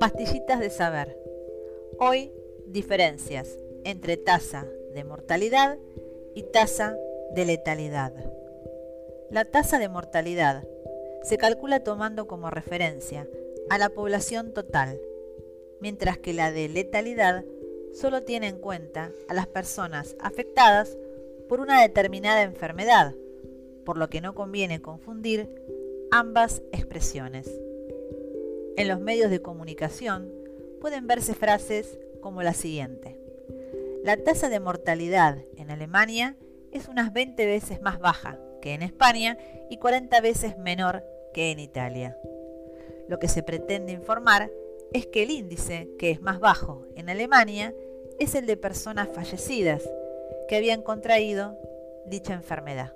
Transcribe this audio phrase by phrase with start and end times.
[0.00, 1.14] Pastillitas de saber.
[1.98, 2.32] Hoy,
[2.66, 5.76] diferencias entre tasa de mortalidad
[6.34, 6.96] y tasa
[7.34, 8.14] de letalidad.
[9.30, 10.66] La tasa de mortalidad
[11.22, 13.28] se calcula tomando como referencia
[13.68, 14.98] a la población total,
[15.82, 17.44] mientras que la de letalidad
[17.92, 20.96] solo tiene en cuenta a las personas afectadas
[21.46, 23.14] por una determinada enfermedad,
[23.84, 25.46] por lo que no conviene confundir
[26.10, 27.50] ambas expresiones.
[28.80, 30.32] En los medios de comunicación
[30.80, 33.20] pueden verse frases como la siguiente.
[34.04, 36.34] La tasa de mortalidad en Alemania
[36.72, 39.36] es unas 20 veces más baja que en España
[39.68, 41.04] y 40 veces menor
[41.34, 42.16] que en Italia.
[43.06, 44.50] Lo que se pretende informar
[44.94, 47.74] es que el índice que es más bajo en Alemania
[48.18, 49.82] es el de personas fallecidas
[50.48, 51.54] que habían contraído
[52.06, 52.94] dicha enfermedad.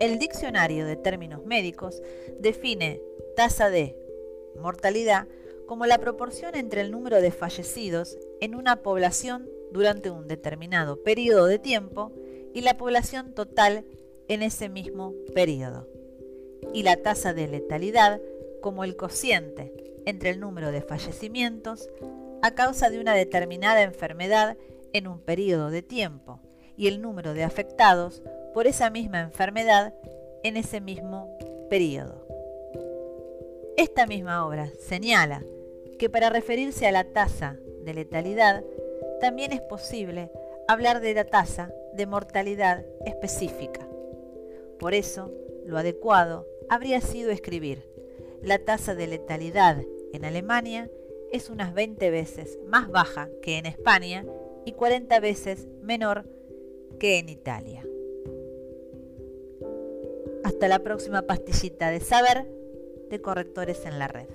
[0.00, 2.02] El diccionario de términos médicos
[2.40, 3.00] define
[3.36, 4.07] tasa de
[4.58, 5.26] mortalidad
[5.66, 11.46] como la proporción entre el número de fallecidos en una población durante un determinado periodo
[11.46, 12.12] de tiempo
[12.54, 13.84] y la población total
[14.28, 15.88] en ese mismo periodo.
[16.72, 18.20] Y la tasa de letalidad
[18.60, 19.72] como el cociente
[20.06, 21.88] entre el número de fallecimientos
[22.42, 24.56] a causa de una determinada enfermedad
[24.92, 26.40] en un periodo de tiempo
[26.76, 28.22] y el número de afectados
[28.54, 29.94] por esa misma enfermedad
[30.42, 31.36] en ese mismo
[31.68, 32.27] periodo.
[33.78, 35.44] Esta misma obra señala
[36.00, 38.64] que para referirse a la tasa de letalidad
[39.20, 40.32] también es posible
[40.66, 43.88] hablar de la tasa de mortalidad específica.
[44.80, 45.32] Por eso,
[45.64, 47.84] lo adecuado habría sido escribir
[48.42, 49.80] la tasa de letalidad
[50.12, 50.90] en Alemania
[51.30, 54.26] es unas 20 veces más baja que en España
[54.64, 56.28] y 40 veces menor
[56.98, 57.86] que en Italia.
[60.42, 62.57] Hasta la próxima pastillita de saber
[63.08, 64.28] de correctores en la red.